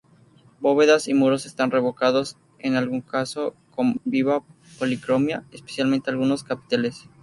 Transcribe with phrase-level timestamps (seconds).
[0.59, 4.41] Bóvedas y muros están revocados, en algún caso con viva
[4.79, 7.07] policromía, especialmente algunos capiteles.